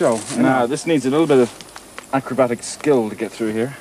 [0.00, 1.50] En Now, this needs a little bit of
[2.12, 3.76] acrobatic skill to get through here.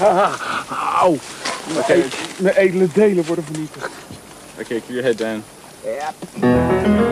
[0.00, 1.16] Auw.
[2.38, 3.90] Mijn, edele delen worden vernietigd.
[4.60, 5.44] Okay, keep your head down.
[6.40, 7.07] Oh,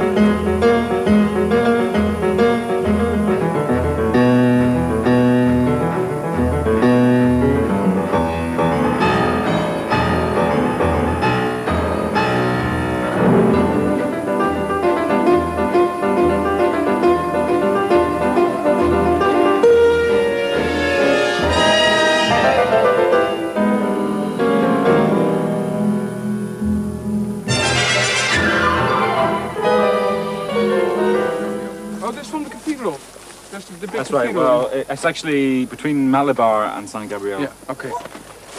[34.88, 37.40] it's actually between Malabar and San Gabriel.
[37.40, 37.88] Ja, oké.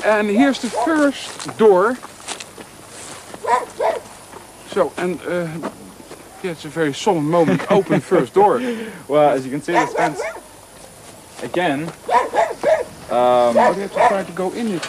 [0.03, 1.95] En here's the first door.
[4.71, 5.47] So, and uh,
[6.41, 7.71] yeah, it's a very solemn moment.
[7.71, 8.61] Open first door.
[9.07, 10.21] Well, as you can see, this fence
[11.43, 11.89] again,
[13.09, 14.87] um, Oh, they have to try to go in it.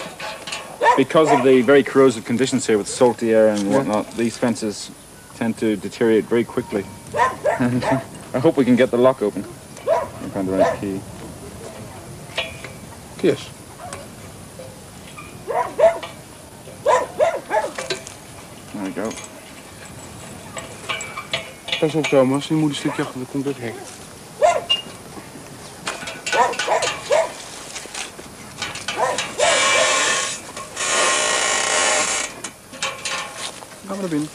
[0.97, 4.91] because of the very corrosive conditions here with salty air and whatnot, these fences
[5.37, 6.85] tend to deteriorate very quickly.
[8.35, 9.45] I hope we can get the lock open.
[9.89, 11.01] I'll find the right key.
[13.23, 13.49] Yes.
[18.73, 19.11] There we go.
[21.81, 23.75] Pas op Thomas, je moet een stukje achter, dan komt het hek.
[33.87, 34.29] Gaan we naar binnen.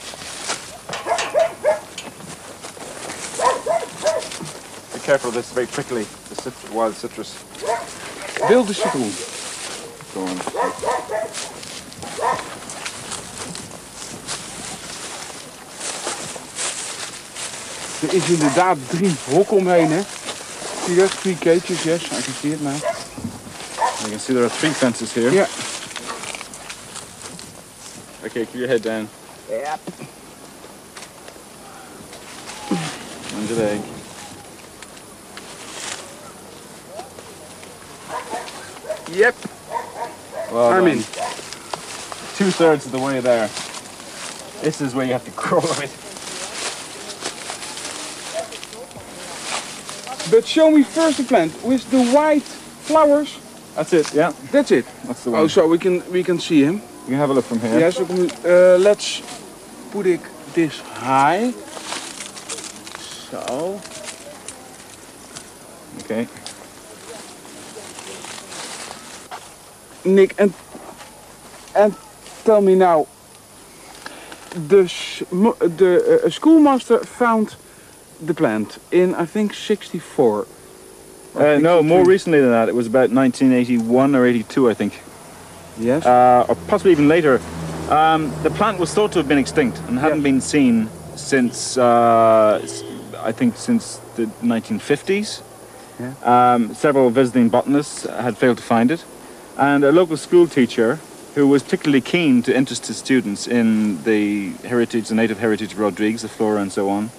[4.92, 7.34] Be careful this very prickly, the cit- wild citrus.
[8.48, 9.14] Wilde citroen.
[10.14, 10.40] Go on.
[18.00, 20.02] Er is inderdaad drie hokken omheen, hè.
[20.86, 21.12] Zie je dat?
[21.22, 22.04] Three cages, yes.
[22.04, 22.76] I can see it now.
[24.00, 25.32] You can see there are three fences here.
[25.32, 25.48] Ja.
[28.26, 29.10] Okay, keep your head down.
[29.50, 29.78] Ja.
[33.38, 33.93] Under the egg.
[39.14, 39.36] Yep.
[40.52, 40.84] Well
[42.36, 43.48] Two thirds of the way there.
[44.64, 45.92] This is where you have to crawl a bit.
[50.32, 53.38] But show me first the plant with the white flowers.
[53.76, 54.34] That's it, yeah.
[54.52, 54.86] That's it.
[55.06, 55.42] That's the one.
[55.42, 56.82] Oh, so we can we can see him.
[57.04, 57.80] You can have a look from here.
[57.80, 58.00] Yes.
[58.00, 59.22] we can, uh, let's
[59.92, 60.22] put it
[60.54, 61.52] this high.
[63.30, 63.80] So.
[66.00, 66.28] Okay.
[70.06, 70.54] Nick, and
[71.76, 71.96] and
[72.44, 73.08] tell me now.
[74.52, 74.84] The
[75.60, 77.56] the uh, schoolmaster found
[78.22, 80.48] the plant in I think '64.
[81.36, 82.70] Uh, no, more recently than that.
[82.70, 85.02] It was about 1981 or 82, I think.
[85.80, 86.06] Yes.
[86.06, 87.42] Uh, or possibly even later.
[87.90, 90.24] Um, the plant was thought to have been extinct and hadn't Yeah.
[90.32, 92.62] been seen since, uh,
[93.20, 95.42] I think, since the 1950s.
[96.24, 99.04] Um, several visiting botanists had failed to find it.
[99.58, 101.00] And a local school teacher
[101.36, 105.80] who was particularly keen to interest his students in the heritage, the native heritage of
[105.80, 107.12] Rodriguez, the flora and so on,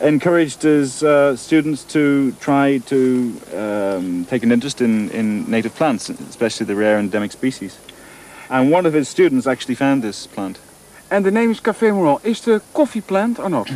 [0.00, 6.08] encouraged his uh, students to try to um, take an interest in, in native plants,
[6.08, 7.78] especially the rare endemic species.
[8.50, 10.58] And one of his students actually found this plant.
[11.10, 12.18] and the name is Café Moran.
[12.24, 13.70] Is the coffee plant or not?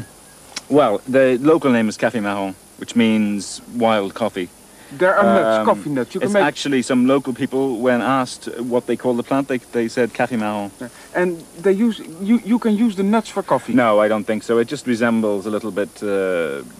[0.68, 4.48] Well, the local name is Café Marron, which means wild coffee.
[4.92, 6.14] There are nuts, Um, coffee nuts.
[6.14, 9.48] You can it's make actually some local people, when asked what they call the plant,
[9.48, 10.70] they, they said Café Marron.
[11.14, 13.72] and they use you you can use the nuts for coffee.
[13.74, 14.58] No, I don't think so.
[14.58, 16.06] It just resembles a little bit uh,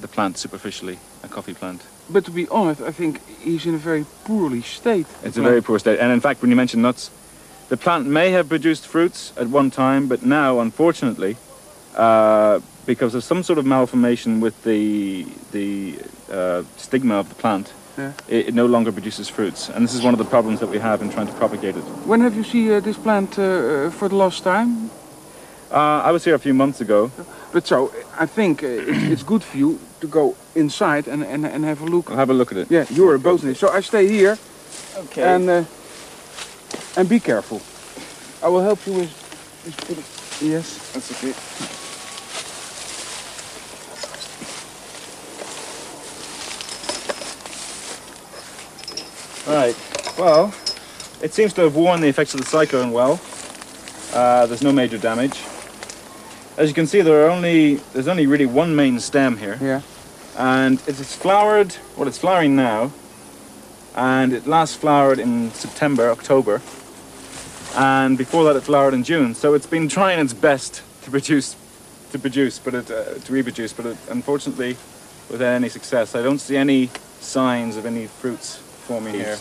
[0.01, 1.83] the plant superficially, a coffee plant.
[2.09, 5.07] But to be honest, I think he's in a very poorly state.
[5.25, 5.99] It's a very poor state.
[5.99, 7.11] And in fact, when you mention nuts,
[7.69, 11.37] the plant may have produced fruits at one time, but now, unfortunately,
[11.97, 15.99] uh, because of some sort of malformation with the the
[16.31, 18.13] uh, stigma of the plant, Yeah.
[18.29, 19.69] it, it no longer produces fruits.
[19.71, 21.83] And this is one of the problems that we have in trying to propagate it.
[22.07, 24.91] When have you seen uh, this plant uh, uh, for the last time?
[25.71, 27.11] Uh, I was here a few months ago.
[27.53, 27.91] But so
[28.21, 31.81] I think uh, it's, it's good for you to go inside and, and, and have
[31.83, 32.11] a look.
[32.11, 32.71] I'll have a look at it.
[32.71, 33.61] Yeah, you're a botanist.
[33.61, 34.37] So I stay here
[34.97, 35.23] Okay.
[35.23, 35.65] and uh,
[36.97, 37.61] And be careful.
[38.43, 39.13] I will help you with,
[39.89, 40.43] with.
[40.43, 40.93] Yes.
[40.93, 41.35] That's okay.
[49.47, 49.77] Right.
[50.19, 50.53] Well,
[51.23, 53.21] it seems to have worn the effects of the cyclone well.
[54.13, 55.39] Uh, there's no major damage.
[56.57, 59.83] As you can see, there are only there's only really one main stem here, Yeah.
[60.37, 61.77] and it is flowered.
[61.97, 62.91] Well, it's flowering now,
[63.95, 66.61] and it last flowered in September, October,
[67.77, 69.35] and before that, it flowered in June.
[69.35, 71.55] So it's been trying its best to produce,
[72.13, 74.77] to produce, but it, uh, to reproduce, but it, unfortunately,
[75.31, 76.15] without any success.
[76.15, 76.91] I don't see any
[77.21, 79.39] signs of any fruits forming here.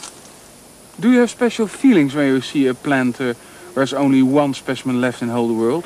[0.99, 3.33] Do you have special feelings when you see a plant uh,
[3.73, 5.85] where's only one specimen left in the whole world?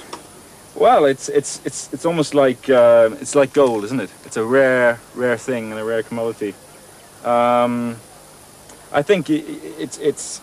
[0.76, 4.10] Well, it's it's it's it's almost like uh, it's like gold, isn't it?
[4.26, 6.54] It's a rare rare thing and a rare commodity.
[7.26, 7.96] Um,
[8.94, 10.42] I think it's it's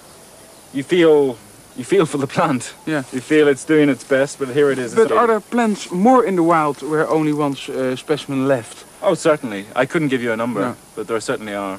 [0.75, 1.37] you feel
[1.77, 2.75] you feel for the plant.
[2.87, 3.03] Yeah.
[3.13, 4.95] You feel it's doing its best, but here it is.
[4.95, 8.85] But are there plants more in the wild where only one uh, specimen left?
[9.03, 9.65] Oh, certainly.
[9.77, 10.75] I couldn't give you a number, No.
[10.95, 11.79] but there certainly are.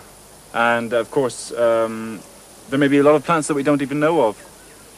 [0.58, 2.20] And of course, um,
[2.70, 4.44] there may be a lot of plants that we don't even know of.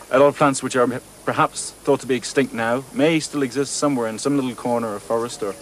[0.09, 0.87] A lot of plants which are
[1.25, 5.03] perhaps thought to be extinct now may still exist somewhere in some little corner of
[5.03, 5.43] forest.
[5.43, 5.53] Or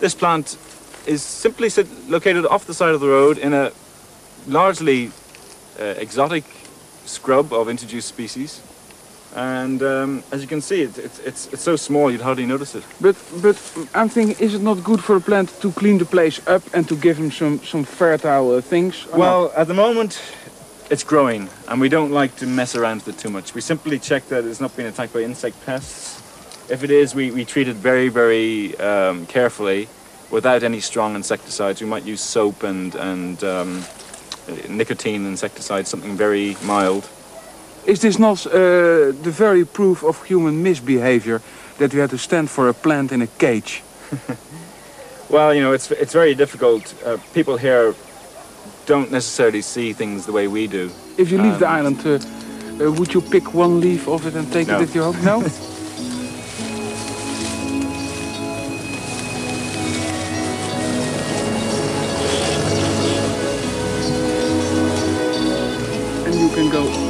[0.00, 0.58] this plant
[1.06, 1.70] is simply
[2.08, 3.70] located off the side of the road in a
[4.48, 5.12] largely
[5.78, 6.42] uh, exotic
[7.04, 8.60] scrub of introduced species.
[9.38, 12.74] And um, as you can see, it, it's, it's, it's so small you'd hardly notice
[12.74, 12.84] it.
[13.00, 13.56] But but
[13.94, 16.88] I'm thinking, is it not good for the plant to clean the place up and
[16.88, 19.06] to give him some some fertile uh, things?
[19.06, 19.18] or not?
[19.18, 20.20] Well, at the moment,
[20.90, 23.54] it's growing, and we don't like to mess around with it too much.
[23.54, 26.18] We simply check that it's not being attacked by insect pests.
[26.68, 29.88] If it is, we, we treat it very, very um, carefully
[30.30, 31.80] without any strong insecticides.
[31.80, 33.84] We might use soap and, and um,
[34.68, 37.08] nicotine insecticide, something very mild.
[37.88, 38.50] Is this not uh,
[39.22, 41.40] the very proof of human misbehavior
[41.78, 43.82] that we have to stand for a plant in a cage?
[45.30, 46.94] Well, you know, it's, it's very difficult.
[47.04, 47.94] Uh, people here
[48.86, 50.90] don't necessarily see things the way we do.
[51.18, 52.18] If you leave the Um, island, uh,
[52.82, 54.76] uh, would you pick one leaf of it and take No.
[54.76, 55.22] it with you home?
[55.22, 55.42] No?
[66.26, 67.07] and you can go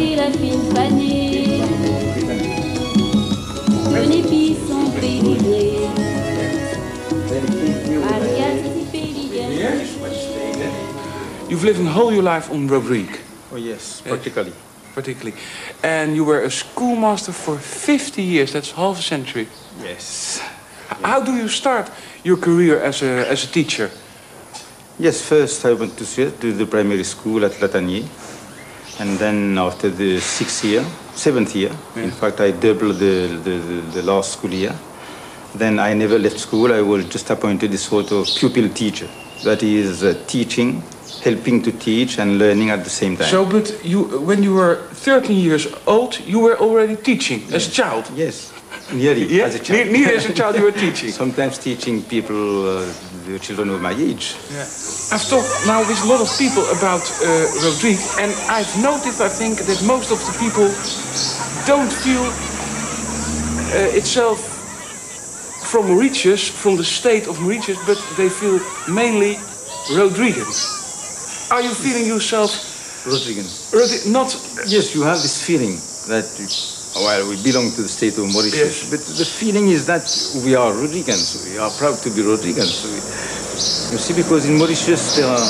[0.00, 1.60] Maoul français, la fine fanée.
[3.90, 5.76] Venez, puis son pédigré.
[11.48, 13.16] You've lived all your life on Rodrigue,
[13.52, 14.52] Oh yes, eh, practically.
[14.94, 15.36] particularly.
[15.82, 19.48] And you were a schoolmaster for 50 years, that's half a century.
[19.82, 20.40] Yes.
[21.02, 21.90] How do you start
[22.22, 23.90] your career as a, as a teacher?
[24.98, 28.04] Yes, first I went to, Suez, to the primary school at Latanier.
[29.00, 33.56] And then after the sixth year, seventh year, in fact, I doubled the, the,
[33.94, 34.74] the, last school year.
[35.54, 36.70] Then I never left school.
[36.70, 39.08] I was just appointed a sort of pupil teacher.
[39.42, 40.82] That is uh, teaching,
[41.24, 43.30] helping to teach and learning at the same time.
[43.30, 47.70] So, but you, when you were 13 years old, you were already teaching as a
[47.70, 48.04] child.
[48.14, 48.52] yes,
[48.92, 49.86] nearly Yeah, as a child.
[49.86, 51.10] Ne- neither as a child you were teaching.
[51.10, 52.36] Sometimes teaching people,
[52.68, 52.92] uh,
[53.26, 54.36] the children of my age.
[54.50, 54.62] Yeah.
[55.12, 59.28] I've talked now with a lot of people about uh, Rodrigue, and I've noticed, I
[59.28, 60.66] think, that most of the people
[61.66, 64.38] don't feel uh, itself
[65.70, 68.58] from Mauritius, from the state of Mauritius, but they feel
[68.92, 69.38] mainly
[69.94, 70.46] Rodrigan.
[71.50, 72.70] Are you feeling yourself
[73.06, 73.44] Rodrigan.
[73.72, 74.28] Rodri- not
[74.66, 75.76] Yes, you have this feeling
[76.08, 76.28] that,
[76.96, 78.90] Oh, well, we belong to the state of Mauritius, Yes.
[78.90, 80.02] but the feeling is that
[80.44, 81.46] we are Rodrigans.
[81.48, 82.82] We are proud to be Rodrigans.
[82.84, 82.94] We,
[83.94, 85.46] you see, because in Mauritius there are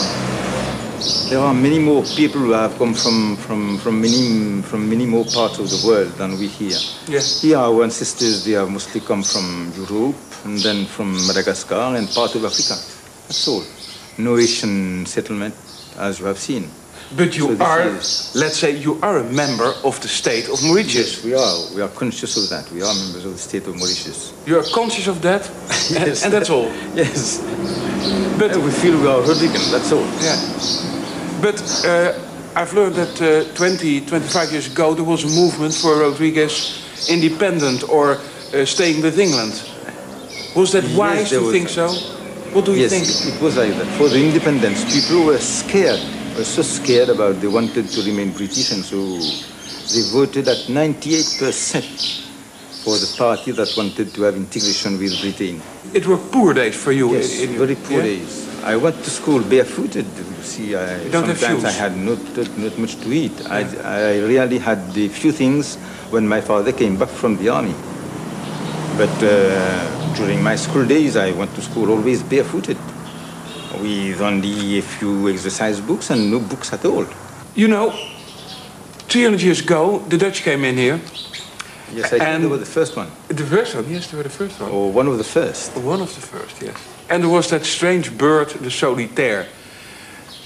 [1.30, 5.24] there are many more people who have come from from from many from many more
[5.24, 6.76] parts of the world than we here.
[7.08, 7.40] Yes.
[7.40, 12.34] Here, our ancestors they have mostly come from Europe and then from Madagascar and part
[12.34, 12.76] of Africa.
[13.28, 13.64] That's all.
[14.18, 15.54] No Asian settlement,
[15.96, 16.68] as you have seen.
[17.16, 20.62] But you So are, is- let's say, you are a member of the state of
[20.62, 21.16] Mauritius.
[21.16, 21.74] Yes, we are.
[21.74, 22.70] We are conscious of that.
[22.70, 24.32] We are members of the state of Mauritius.
[24.46, 25.42] You are conscious of that,
[25.90, 26.22] Yes.
[26.24, 26.70] and that's all.
[26.94, 27.40] Yes.
[28.38, 30.06] But And we feel we are Rodrigan, that's all.
[30.22, 30.38] yeah,
[31.42, 32.12] but uh,
[32.54, 36.78] I've learned that uh, 20, 25 years ago there was a movement for Rodriguez
[37.10, 38.12] independent or
[38.54, 39.52] uh, staying with England.
[40.54, 41.88] Was that wise there to think so?
[42.54, 43.34] What do you yes, think?
[43.34, 43.86] it was like that.
[43.98, 46.00] For the independence, people were scared,
[46.40, 48.96] were so scared about they wanted to remain British, and so
[49.92, 52.24] they voted at 98%
[52.82, 55.60] for the party that wanted to have integration with Britain.
[55.92, 57.12] It were poor days for you.
[57.12, 58.04] Yes, in, in very poor yeah?
[58.04, 58.48] days.
[58.64, 60.06] I went to school barefooted.
[60.06, 62.18] You see, I, don't sometimes I had not,
[62.56, 63.32] not, much to eat.
[63.50, 65.76] I, I really had the few things
[66.08, 67.74] when my father came back from the army.
[68.96, 72.78] But uh, during my school days, I went to school always barefooted,
[73.80, 77.06] with only a few exercise books and no books at all.
[77.54, 77.90] You know,
[79.08, 81.00] 300 years ago, the Dutch came in here.
[81.92, 84.22] Yes, I think And- they were the first one, The first one, yes, they were
[84.22, 84.70] the first one.
[84.70, 85.76] or one of the first.
[85.76, 86.74] One of the first, yes.
[87.08, 89.46] And there was that strange bird, the solitaire.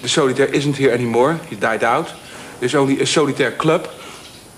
[0.01, 1.39] The solitaire isn't here anymore.
[1.51, 2.09] He died out.
[2.61, 3.89] There's only a solitaire club.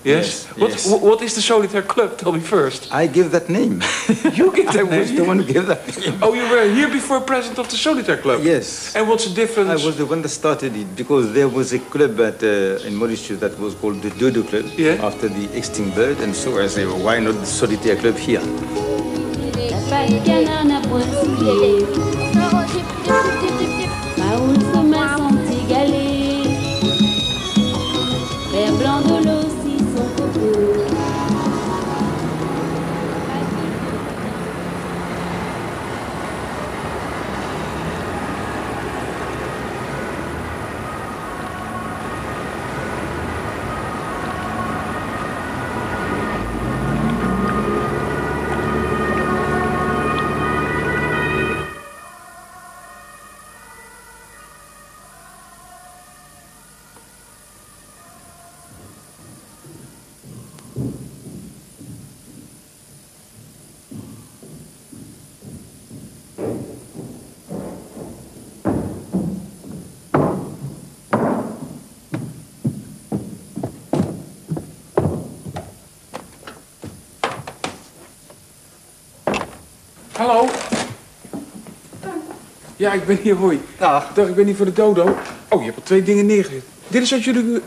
[0.06, 0.14] Yes.
[0.16, 0.86] Yes, what, yes.
[1.08, 2.10] what is the solitaire club?
[2.22, 2.80] Tell me first.
[3.02, 3.74] I gave that name.
[4.38, 5.18] You give that I that was name?
[5.20, 6.18] the one who gave that name.
[6.26, 8.38] Oh, you were here before president of the solitaire club.
[8.52, 8.94] Yes.
[8.96, 9.68] And what's the difference?
[9.76, 12.92] I was the one that started it because there was a club at, uh, in
[13.00, 15.08] Mauritius that was called the Dodo Club Yeah.
[15.08, 18.42] after the extinct bird, and so I said, why not the Solitaire Club here?
[82.76, 83.60] Ja, ik ben hier, hoi.
[83.78, 84.08] Dag.
[84.14, 85.16] Dag, ik ben hier voor de dodo.
[85.48, 86.62] Oh, je hebt al twee dingen neergezet.
[86.88, 87.62] Dit is uit jullie...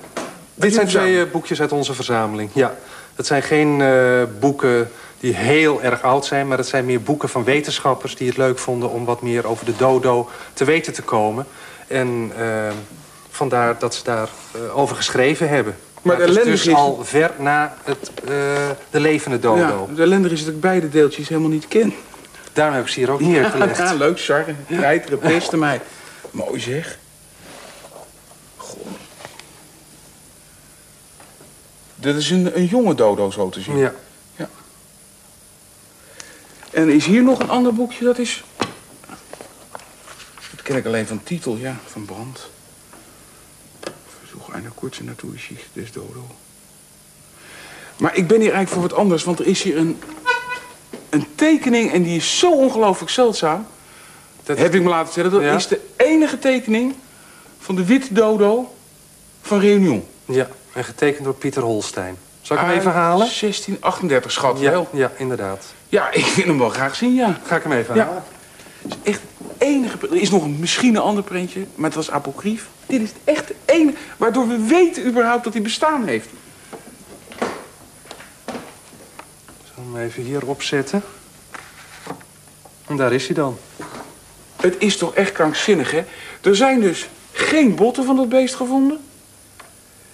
[0.56, 2.50] Dit zijn twee eh, boekjes uit onze verzameling.
[2.54, 2.76] Ja,
[3.16, 4.90] het zijn geen eh, boeken
[5.20, 6.48] die heel erg oud zijn...
[6.48, 8.90] maar het zijn meer boeken van wetenschappers die het leuk vonden...
[8.90, 11.46] om wat meer over de dodo te weten te komen.
[11.88, 12.46] En eh,
[13.30, 15.76] vandaar dat ze daarover over geschreven hebben.
[16.02, 18.12] Maar, de het is ellende dus is- al ver na het,
[18.90, 19.60] de levende dodo.
[19.60, 21.94] Ja, het ellendige is dat ik beide deeltjes helemaal niet ken.
[22.54, 23.78] Daarom heb ik ze hier ook neergelegd.
[23.90, 24.56] Ja, leuk, Sarre.
[24.68, 25.82] Rijteren, peste mij.
[26.32, 26.98] Mooi zeg.
[28.58, 28.88] Goh.
[31.96, 33.78] Dit is een, een jonge dodo zo te zien.
[33.78, 33.94] Ja.
[36.72, 38.44] En is hier nog een ander boekje, dat is...
[40.52, 42.50] Dat ken ik alleen van titel, ja, van Brand.
[44.20, 46.28] Verzoek einer kurze Natuurgeschichte des Dodo.
[47.98, 50.02] Maar ik ben hier eigenlijk voor wat anders, want er is hier een,
[51.10, 53.66] een tekening en die is zo ongelooflijk zeldzaam.
[54.44, 55.34] Dat heb ik me laten zeggen.
[55.34, 55.56] Dat Ja?
[55.56, 56.94] is de enige tekening
[57.60, 58.74] van de witte dodo
[59.42, 60.06] van Réunion.
[60.26, 62.18] ja, en getekend door Pieter Holstein.
[62.42, 63.18] Zal ik hem even halen?
[63.40, 64.60] 1638, schat.
[64.60, 64.88] Ja, wel.
[64.92, 65.66] ja, inderdaad.
[65.90, 67.40] ja, ik wil hem wel graag zien, ja.
[67.46, 68.04] Ga ik hem even Ja.
[68.06, 68.24] halen?
[68.82, 69.98] Het is echt het enige...
[70.10, 72.68] Er is nog een, misschien een ander printje, maar het was apocrief.
[72.86, 76.28] Dit is het echt het enige waardoor we weten überhaupt dat hij bestaan heeft.
[79.48, 81.04] Ik zal hem even hier opzetten.
[82.88, 83.58] En daar is hij dan.
[84.56, 86.04] Het is toch echt krankzinnig, hè?
[86.42, 89.00] Er zijn dus geen botten van dat beest gevonden.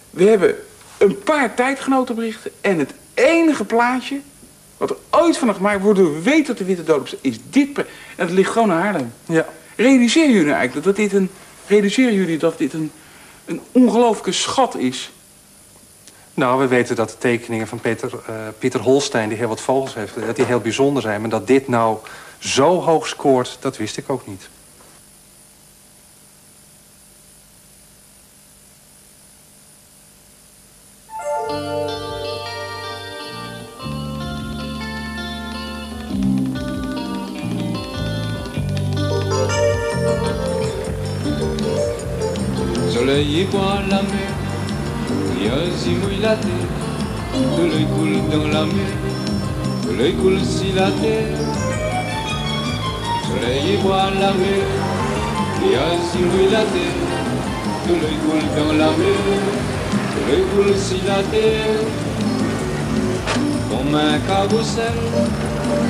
[0.09, 0.55] We hebben
[0.97, 4.19] een paar tijdgenotenberichten en het enige plaatje
[4.77, 7.77] wat er ooit van gemaakt wordt, we weten dat de witte dood staat, is dit.
[7.77, 9.13] En het ligt gewoon naar Haarlem.
[9.25, 9.47] Ja.
[9.75, 11.29] Realiseren jullie eigenlijk dat dit een,
[11.67, 12.91] realiseren jullie dat dit een,
[13.45, 15.11] een ongelooflijke schat is?
[16.35, 19.93] Nou, we weten dat de tekeningen van Peter, eh, Pieter Holstein, die heel wat vogels
[19.93, 21.21] heeft, dat die heel bijzonder zijn.
[21.21, 21.97] Maar dat dit nou
[22.37, 24.49] zo hoog scoort, dat wist ik ook niet.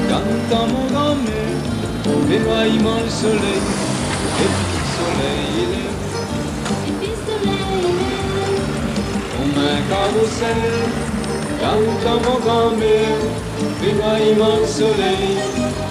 [0.10, 1.60] Carrousel, dans mon grand-mère,
[2.32, 3.64] éloignement le soleil,
[4.42, 5.94] et puis le soleil il est.
[9.32, 10.64] Comme un carrousel,
[11.62, 13.20] dans mon grand-mère,
[13.84, 15.30] éloignement le soleil,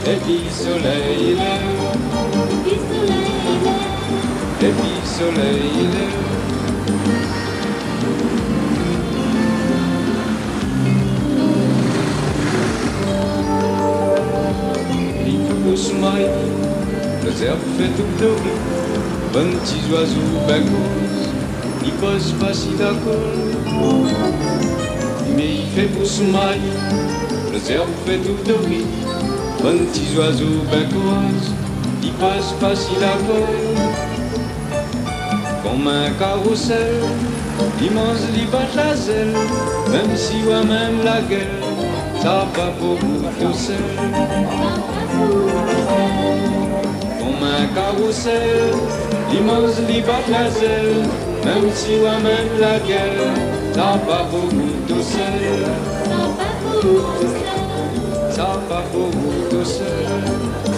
[0.06, 1.64] et puis le soleil il est.
[4.66, 6.14] Et puis le soleil il est.
[15.74, 16.22] douce Marie,
[17.24, 18.54] nos herbes fait tout doré,
[19.32, 20.70] vingt petits oiseaux bagos,
[21.84, 23.16] ils posent pas si d'accord.
[25.36, 26.60] Mais il fait douce Marie,
[27.52, 28.84] nos herbes fait tout doré,
[29.64, 31.42] vingt petits oiseaux bagos,
[32.04, 33.48] ils posent pas si d'accord.
[35.64, 37.02] Comme un carrousel,
[37.80, 39.34] immense, il bat la zèle,
[39.90, 41.73] même si ou même la gueule.
[42.24, 43.84] Tapa fogo carrossel
[47.18, 48.72] Comme un carrousel
[49.30, 50.00] L'immense li
[51.44, 53.28] Même si on amène la guerre
[53.74, 55.66] Tapa fogo tout seul
[58.34, 60.73] Tapa fogo tout seul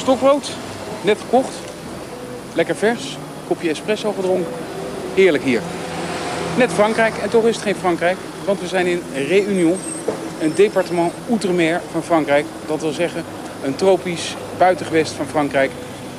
[0.00, 0.50] Stokbrood,
[1.02, 1.54] net gekocht.
[2.52, 3.18] Lekker vers.
[3.46, 4.52] Kopje espresso gedronken.
[5.14, 5.60] Heerlijk hier.
[6.56, 8.16] Net Frankrijk en toch is het geen Frankrijk.
[8.44, 9.78] Want we zijn in Réunion,
[10.40, 12.46] een departement Outremer van Frankrijk.
[12.66, 13.24] Dat wil zeggen
[13.62, 15.70] een tropisch buitengewest van Frankrijk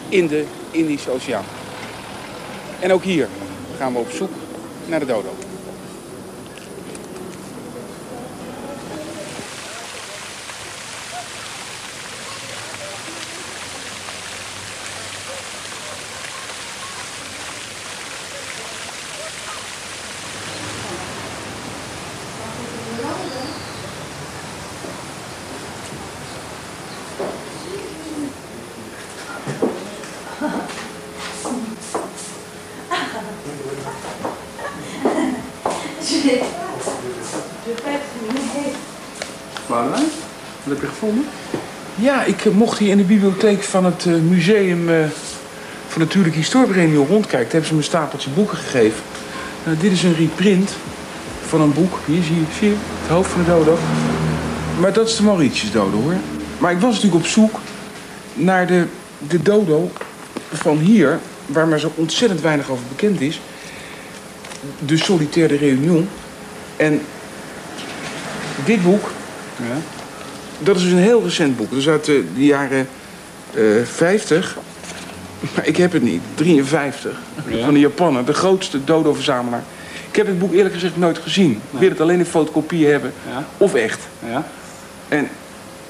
[0.09, 1.45] in de Indische Oceaan.
[2.79, 3.27] En ook hier
[3.77, 4.31] gaan we op zoek
[4.85, 5.33] naar de dodo.
[36.11, 36.39] Je vais...
[37.65, 38.73] Je vais pas être mouillée.
[39.67, 40.03] Boudewijn,
[40.63, 41.25] wat heb je gevonden?
[41.95, 44.95] Ja, ik eh, mocht hier in de bibliotheek van het eh, museum eh,
[45.87, 47.41] van Natuurlijke Historie Réunion rondkijken.
[47.41, 49.03] Daar hebben ze me een stapeltje boeken gegeven.
[49.63, 50.71] Nou, dit is een reprint
[51.45, 51.99] van een boek.
[52.05, 53.77] Hier zie je, zie je het hoofd van de dodo.
[54.79, 56.15] Maar dat is de Mauritius dodo hoor.
[56.57, 57.59] Maar ik was natuurlijk op zoek
[58.33, 58.85] naar de,
[59.27, 59.91] de dodo
[60.51, 63.41] van hier, waar maar zo ontzettend weinig over bekend is.
[64.85, 66.09] De Solitaire Réunion.
[66.75, 67.01] En
[68.65, 69.11] dit boek,
[70.63, 71.71] dat is dus een heel recent boek.
[71.71, 72.87] Is uit de, de jaren
[73.53, 74.57] eh 50.
[75.55, 76.21] Maar ik heb het niet.
[76.35, 77.11] 53.
[77.63, 79.63] Van de Japaner, de grootste dodo-verzamelaar.
[80.09, 81.51] Ik heb het boek eerlijk gezegd nooit gezien.
[81.51, 83.13] Ik wil het alleen in fotocopie hebben.
[83.31, 83.45] Ja.
[83.57, 83.99] Of echt.
[84.29, 84.47] Ja?
[85.07, 85.27] En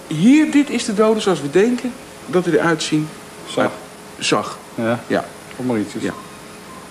[0.07, 1.93] hier, dit is de dodo zoals we denken
[2.25, 3.07] dat hij eruit zien
[3.49, 3.71] Zag.
[4.19, 4.57] zag.
[4.75, 4.99] Ja.
[5.07, 5.25] Ja.
[5.55, 6.03] Van Mauritius.
[6.03, 6.13] Ja.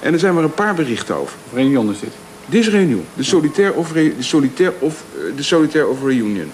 [0.01, 1.37] En er zijn maar een paar berichten over.
[1.55, 2.11] Réunion is dit.
[2.47, 3.05] Dit is Réunion.
[3.15, 6.51] De Solitaire of, Re- de solitaire of, eh, de solitaire of Reunion.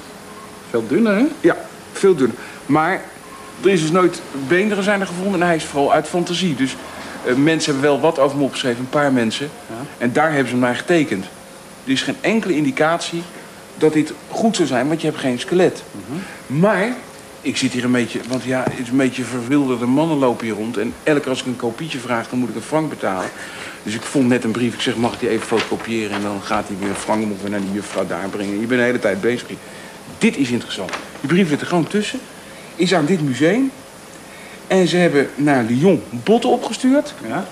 [0.77, 1.25] Veel dunner, hè?
[1.41, 1.57] Ja,
[1.93, 2.37] veel dunner.
[2.67, 3.03] Maar
[3.63, 6.55] er is dus nooit beenderen zijn er gevonden en hij is vooral uit fantasie.
[6.55, 6.77] Dus
[7.25, 9.51] eh, mensen hebben wel wat over hem opgeschreven, een paar mensen.
[9.99, 11.25] En daar hebben ze naar getekend.
[11.85, 13.23] Er is geen enkele indicatie
[13.79, 15.83] dat dit goed zou zijn, want je hebt geen skelet.
[16.47, 16.89] Maar
[17.41, 20.55] ik zit hier een beetje, want ja, het is een beetje verwilderde mannen lopen hier
[20.55, 20.77] rond.
[20.77, 23.31] En elke keer als ik een kopietje vraag, dan moet ik een frank betalen.
[23.83, 26.17] Dus ik vond net een brief, ik zeg, mag ik die even fotocopiëren?
[26.17, 28.61] En dan gaat hij weer frank, moet weer naar die juffrouw daar brengen.
[28.61, 29.49] Je bent de hele tijd bezig.
[30.19, 30.91] Dit is interessant.
[31.21, 32.21] Die brief zit er gewoon tussen.
[32.77, 33.71] Is aan dit museum.
[34.67, 37.15] En ze hebben naar Lyon botten opgestuurd.
[37.27, 37.47] Ja.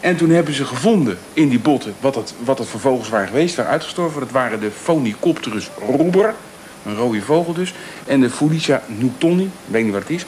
[0.00, 3.28] En toen hebben ze gevonden in die botten wat het, wat het voor vogels waren
[3.28, 4.20] geweest, waren uitgestorven.
[4.20, 6.34] Dat waren de Phonicopterus ruber,
[6.84, 7.74] een rode vogel dus.
[8.06, 10.24] En de Fulicia newtoni, ik weet niet wat het is.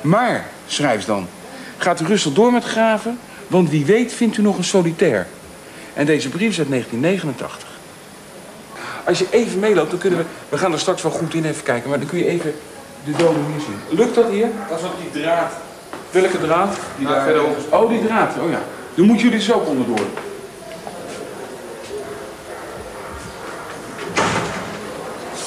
[0.00, 1.26] Maar, schrijft dan,
[1.76, 5.26] gaat u rustig door met graven, want wie weet vindt u nog een solitair.
[5.94, 7.73] En deze brief is uit 1989.
[9.04, 10.24] Als je even meeloopt, dan kunnen we...
[10.48, 12.54] We gaan er straks wel goed in even kijken, maar dan kun je even
[13.04, 13.98] de doden hier zien.
[13.98, 14.48] Lukt dat hier?
[14.68, 15.52] Dat is ook die draad.
[16.10, 16.76] Welke draad?
[16.98, 17.64] Die daar verderop is.
[17.70, 18.32] Oh, die draad.
[18.42, 18.60] Oh ja.
[18.94, 20.06] Dan moeten jullie ook onderdoor.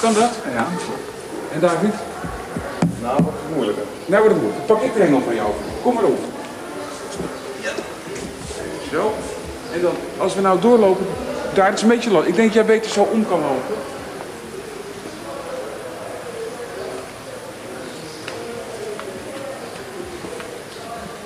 [0.02, 0.32] Kan dat?
[0.54, 0.68] Ja.
[1.54, 1.94] En David?
[3.02, 3.84] Nou, wordt het moeilijker.
[4.06, 4.68] Nou wordt het moeilijk.
[4.68, 5.50] Dan pak ik de hengel van jou.
[5.82, 6.20] Kom maar op.
[8.92, 9.14] Zo.
[9.74, 11.06] En dan, als we nou doorlopen,
[11.58, 12.30] daar is een beetje lastig.
[12.30, 13.76] Ik denk dat jij beter zo om kan lopen.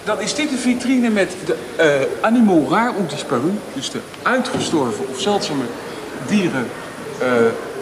[0.04, 3.52] Dan is dit een vitrine met de uh, animaux raar disparu.
[3.74, 5.64] Dus de uitgestorven of zeldzame
[6.28, 6.68] dieren
[7.22, 7.28] uh,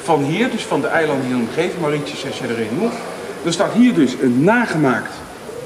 [0.03, 2.89] van hier, dus van de eilanden die in de omgeving, Mauritius en Sierra Leone.
[3.45, 5.13] Er staat hier dus een nagemaakt,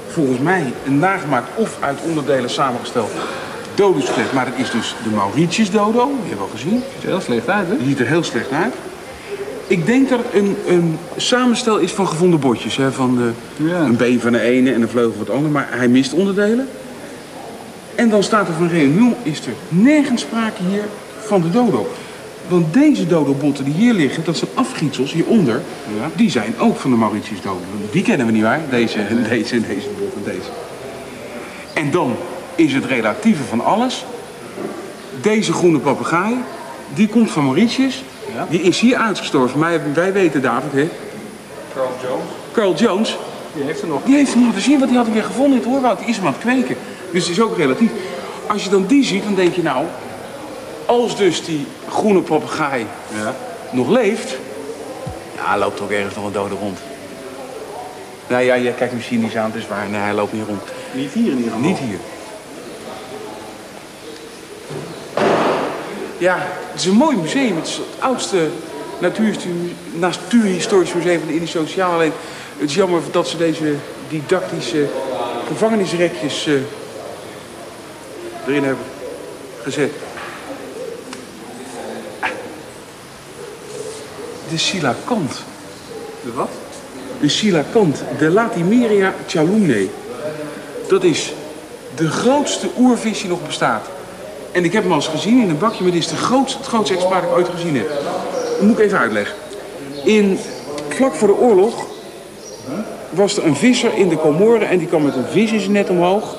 [0.08, 3.10] volgens mij een nagemaakt of uit onderdelen samengesteld
[3.74, 4.32] dodoskelet.
[4.32, 6.82] Maar het is dus de Mauritius dodo, die hebben we al gezien.
[6.94, 7.76] Ziet er heel slecht uit, hè?
[7.76, 8.74] Die ziet er heel slecht uit.
[9.66, 12.76] Ik denk dat het een, een samenstel is van gevonden botjes.
[12.76, 12.92] Hè?
[12.92, 13.30] Van de,
[13.64, 13.80] Ja.
[13.80, 15.52] Een been van de ene en een vleugel van het andere.
[15.52, 16.68] Maar hij mist onderdelen.
[17.94, 20.84] En dan staat er van Reunion is er nergens sprake hier
[21.18, 21.88] van de dodo.
[22.48, 25.60] Want deze dodobotten die hier liggen, dat zijn afgietsels hieronder,
[26.14, 27.60] die zijn ook van de Mauritius dodo.
[27.90, 30.48] Die kennen we niet waar, deze en deze en deze bot en deze.
[31.74, 32.16] En dan
[32.54, 34.04] is het relatieve van alles.
[35.22, 36.34] Deze groene papegaai,
[36.94, 38.02] die komt van Mauritius.
[38.48, 39.58] Die is hier uitgestorven.
[39.58, 40.88] Maar wij weten, David, hè?
[41.74, 42.24] Carl Jones.
[42.52, 43.16] Carl Jones,
[43.54, 44.02] Die heeft er nog.
[44.04, 45.98] die heeft hem laten zien, want die had hij weer gevonden in het hoorwoud.
[45.98, 46.76] Die is hem aan het kweken.
[47.10, 47.90] Dus het is ook relatief.
[48.46, 49.84] Als je dan die ziet, dan denk je nou...
[50.86, 52.86] Als dus die groene papegaai
[53.70, 54.36] nog leeft...
[55.36, 56.78] Ja, loopt ook ergens nog een dode rond.
[58.26, 59.88] Nou ja, je kijkt misschien niet aan, het is waar.
[59.88, 60.62] Nee, hij loopt niet rond.
[60.92, 61.68] Niet hier in ieder geval.
[61.68, 61.98] Niet hier.
[66.18, 67.56] Ja, het is een mooi museum.
[67.56, 68.48] Het is het oudste
[69.98, 71.94] natuurhistorisch museum van de Indische Oceaan.
[71.94, 72.12] Alleen,
[72.58, 73.74] het is jammer dat ze deze
[74.08, 74.86] didactische
[75.46, 76.54] gevangenisrekjes eh,
[78.46, 78.84] erin hebben
[79.62, 79.92] gezet.
[84.50, 85.42] De silakant.
[86.22, 86.50] De wat?
[87.20, 89.88] De silakant, de Latimeria chalumne.
[90.88, 91.32] Dat is
[91.94, 93.86] de grootste oervis die nog bestaat.
[94.54, 96.58] En ik heb hem al eens gezien in een bakje, maar dit is de grootste,
[96.58, 97.88] het grootste dat ik ooit gezien heb.
[97.88, 99.36] Dat moet ik even uitleggen.
[100.04, 100.38] In,
[100.88, 101.86] vlak voor de oorlog
[103.10, 105.72] was er een visser in de Comoren en die kwam met een vis in zijn
[105.72, 106.36] net omhoog.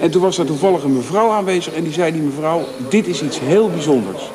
[0.00, 3.22] En toen was daar toevallig een mevrouw aanwezig en die zei die mevrouw, dit is
[3.22, 4.30] iets heel bijzonders.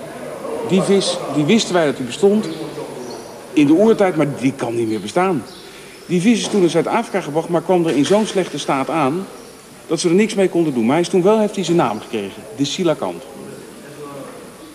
[0.68, 2.48] Die vis, die wisten wij dat die bestond
[3.54, 5.44] in de oertijd, maar die kan niet meer bestaan.
[6.06, 9.26] Die vis is toen naar Zuid-Afrika gebracht, maar kwam er in zo'n slechte staat aan
[9.90, 10.86] dat ze er niks mee konden doen.
[10.86, 13.24] Maar hij is toen wel heeft hij zijn naam gekregen, de silakant.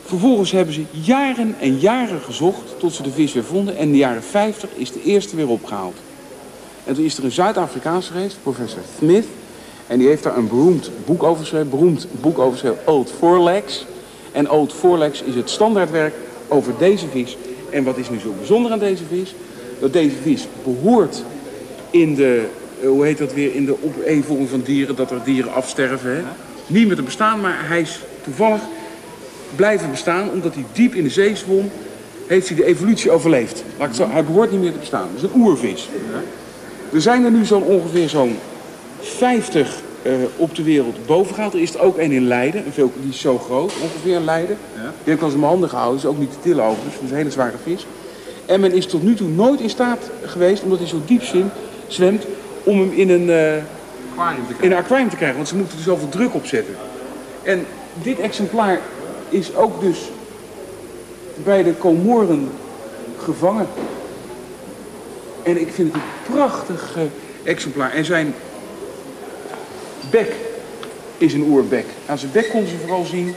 [0.05, 3.77] Vervolgens hebben ze jaren en jaren gezocht tot ze de vis weer vonden.
[3.77, 5.97] En in de jaren 50 is de eerste weer opgehaald.
[6.85, 9.27] En toen is er een Zuid-Afrikaans geweest, professor Smith.
[9.87, 13.87] En die heeft daar een beroemd boek over beroemd boek over geschreven, Old Forelegs.
[14.33, 16.15] En Old Forelegs is het standaardwerk
[16.49, 17.37] over deze vis.
[17.71, 19.35] En wat is nu zo bijzonder aan deze vis?
[19.81, 21.23] Dat deze vis behoort
[21.91, 22.47] in de,
[22.87, 26.11] hoe heet dat weer, in de opeenvolging van dieren, dat er dieren afsterven.
[26.17, 26.23] Hè?
[26.67, 28.61] Niet meer te bestaan, maar hij is toevallig
[29.57, 31.71] blijven bestaan omdat hij diep in de zee zwom.
[32.27, 33.65] Heeft hij de evolutie overleefd.
[33.93, 35.09] Zo, hij behoort niet meer te bestaan.
[35.15, 35.89] Dat is een oervis.
[36.93, 38.37] Er zijn er nu zo'n ongeveer zo'n
[39.01, 41.55] 50 eh, op de wereld boven gehaald.
[41.55, 44.25] Er is er ook een in Leiden, een veel, die is zo groot, ongeveer in
[44.25, 44.57] Leiden.
[44.75, 46.95] Die heb ik al eens in mijn handen gehouden, is ook niet te tillen overigens,
[46.95, 47.87] dat is een hele zware vis.
[48.47, 51.51] En men is tot nu toe nooit in staat geweest, omdat hij zo diep zwem-
[51.87, 52.25] zwemt,
[52.65, 53.57] om hem in een, eh,
[54.61, 55.37] in een aquarium te krijgen.
[55.37, 56.75] Want ze moeten er zoveel druk op zetten.
[57.43, 57.67] En
[58.03, 58.81] dit exemplaar
[59.29, 59.99] is ook dus
[61.45, 62.51] bij de Comoren
[63.19, 63.67] gevangen.
[65.43, 67.03] En ik vind het een prachtig eh,
[67.43, 67.93] exemplaar.
[67.93, 68.35] En zijn
[70.11, 70.33] bek
[71.19, 71.87] is een oerbek.
[72.07, 73.35] Aan zijn bek konden ze vooral zien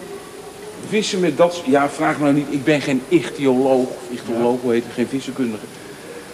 [0.88, 1.62] vissen met dat...
[1.66, 2.48] Ja, vraag me nou niet.
[2.50, 3.88] Ik ben geen ichthyoloog.
[3.88, 4.94] Of ichthyoloog, hoe heet het?
[4.94, 5.66] Geen vissenkundige.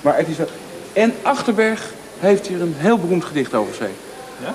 [0.02, 0.48] Maar het is wel...
[0.94, 1.94] En Achterberg
[2.24, 3.96] heeft hier een heel beroemd gedicht over geschreven.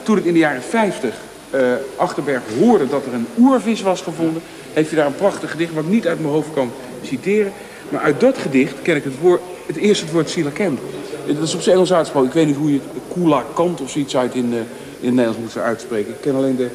[0.02, 1.14] Toen het in de jaren 50
[1.50, 1.60] eh,
[1.96, 4.42] Achterberg hoorde dat er een oervis was gevonden...
[4.72, 6.70] heeft hij daar een prachtig gedicht, wat ik niet uit mijn hoofd kan
[7.02, 7.52] citeren.
[7.88, 10.78] Maar uit dat gedicht ken ik het, woord, het eerste het woord silakant.
[11.26, 12.28] Dat is op zijn Engels uitgesproken.
[12.28, 14.58] Ik weet niet hoe je het kula kant of zoiets uit in, eh,
[15.00, 16.10] in het Nederlands moet uitspreken.
[16.10, 16.68] Ik ken alleen de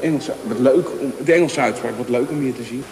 [0.00, 2.84] Engelse, wat leuk, om, de Engelse uitspraak, wat leuk om hier te zien.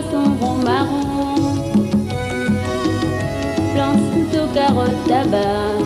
[0.00, 1.34] poisson rond marron,
[3.74, 5.82] planche plutôt carotte tabac,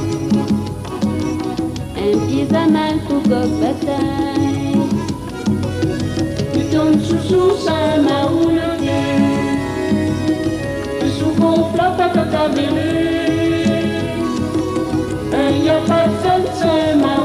[1.96, 4.85] un pizza mal tout coq bataille,
[6.53, 8.20] plutôt chouchou ça m'a
[11.00, 12.44] le souvent flop à ta
[15.50, 17.16] il y a pas de seul ça m'a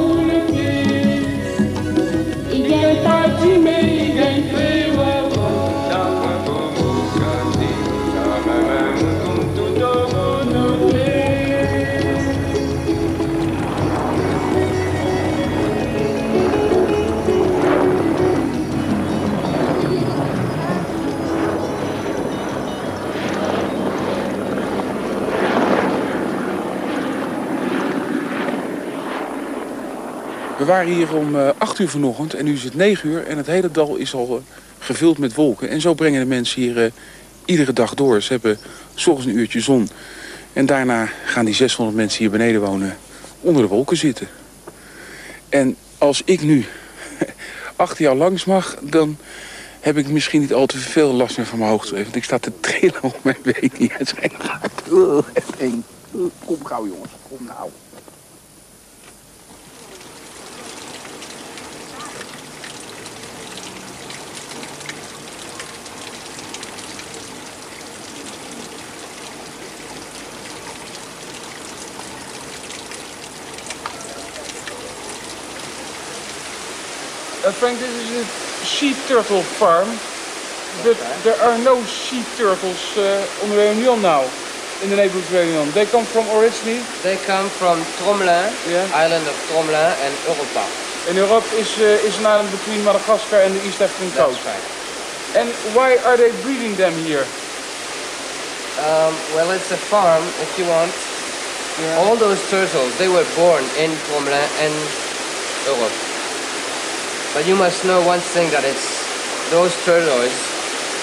[2.52, 3.99] Il vient pas du meilleur.
[30.60, 33.38] We waren hier om eh 8 uur vanochtend en nu is het 9 uur en
[33.38, 35.70] het hele dal is al eh, gevuld met wolken.
[35.70, 36.92] En zo brengen de mensen hier eh,
[37.46, 38.22] iedere dag door.
[38.22, 38.58] Ze hebben
[38.96, 39.90] s ochtends een uurtje zon
[40.54, 42.98] en daarna gaan die 600 mensen hier beneden wonen
[43.40, 44.28] onder de wolken zitten.
[45.50, 46.66] En als ik nu
[47.76, 49.18] achter jou langs mag, dan
[49.80, 51.96] heb ik misschien niet al te veel last meer van mijn hoogte.
[51.96, 53.72] Want ik sta te trillen op mijn been.
[53.94, 54.32] Het is.
[54.92, 55.26] Oeh,
[56.46, 57.70] Kom gauw jongens, kom nou.
[77.50, 78.26] Uh, Frank, this is a
[78.62, 79.90] sea turtle farm,
[80.86, 80.94] but
[81.26, 84.22] there are no sea turtles uh, on Réunion now,
[84.86, 85.74] in the neighborhood of Réunion.
[85.74, 88.86] They come from originally, They come from Tromelin, Yeah.
[88.94, 90.62] island of Tromelin and Europa.
[91.10, 94.46] in Europe is, uh, is an island between Madagascar and the East African That's coast.
[94.46, 94.66] right.
[95.42, 97.26] And why are they breeding them here?
[98.78, 100.94] Um, well, it's a farm, if you want.
[101.98, 104.76] All those turtles, they were born in Tromelin and
[105.66, 105.98] Europe.
[107.34, 109.06] But you must know one thing that it's
[109.52, 110.34] those turtles,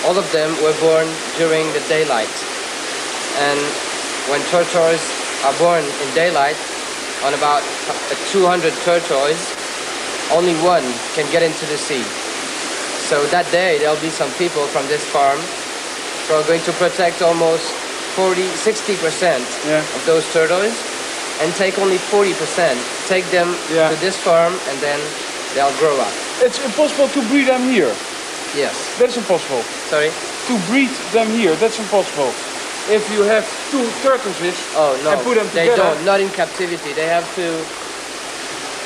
[0.05, 1.07] all of them were born
[1.39, 2.31] during the daylight.
[3.39, 3.59] And
[4.31, 5.03] when turtles
[5.45, 6.57] are born in daylight,
[7.25, 9.39] on about uh, 200 turtles,
[10.33, 10.85] only one
[11.15, 12.03] can get into the sea.
[13.09, 15.39] So that day there'll be some people from this farm
[16.27, 17.71] who are going to protect almost
[18.19, 19.81] 40, 60% Yeah.
[19.81, 20.75] of those turtles
[21.41, 23.89] and take only 40%, take them Yeah.
[23.91, 25.01] to this farm and then
[25.57, 26.13] they'll grow up.
[26.45, 27.97] It's impossible to breed them here.
[28.53, 28.77] Yes.
[29.01, 29.65] That's impossible.
[29.89, 30.13] Sorry?
[30.13, 32.31] To breed them here, that's impossible.
[32.93, 33.43] If you have
[33.73, 34.37] two turtles
[34.77, 36.05] Oh no, and put them they don't.
[36.05, 36.93] Not in captivity.
[36.93, 37.51] They have to.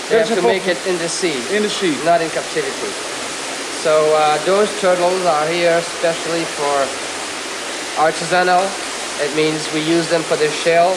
[0.09, 1.93] They have to make it in the sea, in the sea.
[2.05, 2.91] not in captivity.
[3.85, 6.77] So uh, those turtles are here especially for
[8.01, 8.65] artisanal.
[9.21, 10.97] It means we use them for their shell,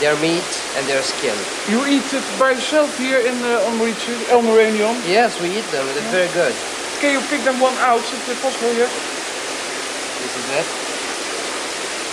[0.00, 1.36] their meat, and their skin.
[1.68, 4.96] You eat it by yourself here in uh, on Mauritius, El Reunion.
[5.04, 5.84] Yes, we eat them.
[5.92, 6.56] It's very good.
[7.00, 8.00] Can you pick them one out?
[8.00, 8.88] Is it possible here?
[8.88, 10.68] This is it.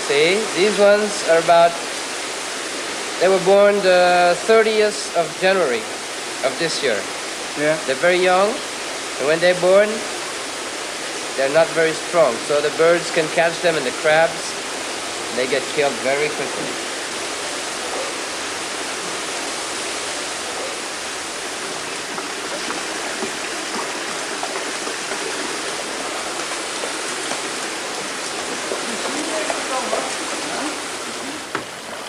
[0.07, 1.71] See, these ones are about.
[3.19, 5.81] They were born the 30th of January
[6.45, 6.99] of this year.
[7.57, 7.79] Yeah.
[7.87, 8.51] They're very young,
[9.19, 9.89] and when they're born,
[11.35, 12.33] they're not very strong.
[12.45, 14.53] So the birds can catch them and the crabs,
[15.35, 16.86] they get killed very quickly.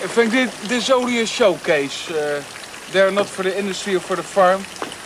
[0.09, 2.09] I think thi- this is only a showcase.
[2.09, 2.43] Uh,
[2.91, 4.61] they're not for the industry or for the farm.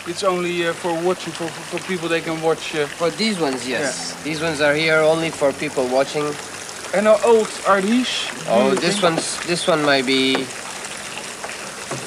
[0.07, 2.73] It's only uh, for watching, for, for people they can watch.
[2.75, 4.15] Uh, For these ones, yes.
[4.23, 6.25] These ones are here only for people watching.
[6.93, 8.09] and how old are these?
[8.47, 9.03] Oh, this think?
[9.03, 10.45] one's this one might be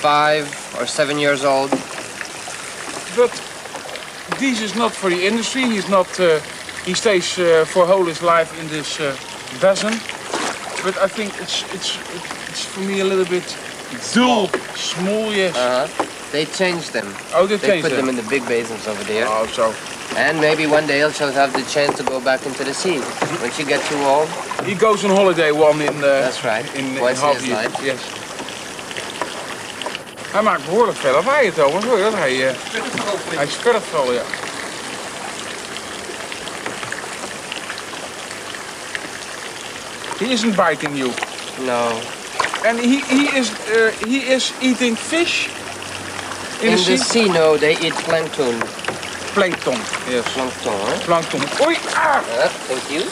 [0.01, 0.47] five
[0.79, 1.71] or seven years old.
[3.17, 3.33] But
[4.39, 5.63] this is not for the industry.
[5.63, 6.09] He's not.
[6.21, 6.41] Uh,
[6.85, 9.15] he stays uh, for whole his life in this uh,
[9.61, 9.93] basin.
[10.85, 11.99] But I think it's it's
[12.57, 13.45] it's for me a little bit
[14.15, 15.31] dull, small.
[15.33, 15.55] Yes.
[15.57, 16.05] Uh huh.
[16.33, 17.07] They changed them.
[17.35, 18.17] oh, they, They changed put them them.
[18.17, 19.27] in the big basins over there.
[19.29, 19.75] Oh, so
[20.17, 22.99] And maybe one day he'll have the chance to go back into the sea.
[23.43, 24.29] When she gets too old,
[24.65, 25.97] he goes on holiday one in.
[25.99, 26.65] Uh, that's right.
[26.75, 27.57] In, in Once in half his year.
[27.63, 27.85] life.
[27.85, 28.01] Yes.
[30.33, 31.85] Hij maakt behoorlijk veel lawaai, Thomas.
[31.85, 32.15] Hoor je dat?
[32.15, 32.53] Hij, uh,
[33.37, 34.23] hij sperrt wel, ja.
[40.19, 41.13] He isn't biting you.
[41.67, 42.01] No.
[42.67, 45.49] And he, he is uh, he is eating fish
[46.63, 47.29] in, In, the, the sea.
[47.29, 48.59] no, they eat plankton.
[49.35, 49.79] Plankton.
[50.11, 50.25] Yes.
[50.33, 51.05] Plankton, hè?
[51.05, 51.41] Plankton.
[51.67, 53.05] Oei, ah, Uh, thank you.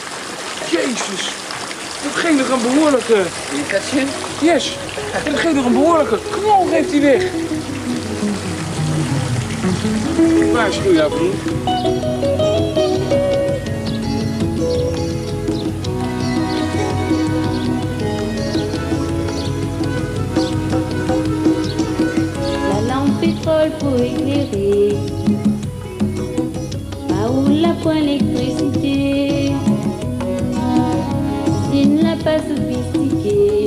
[0.71, 1.29] jezus.
[2.03, 3.23] Dat ging nog een behoorlijke...
[3.91, 4.07] Him?
[4.41, 4.77] Yes.
[5.25, 7.23] Dat ging nog een behoorlijke knol heeft hij weg.
[10.39, 12.24] Ik waarschuw jou, vriend.
[23.65, 24.95] sol pour éclairer.
[27.07, 29.51] Pas où la point l'électricité,
[31.71, 33.64] c'est ne l'a pas sophistiquée.